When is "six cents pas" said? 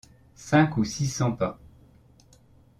0.83-1.59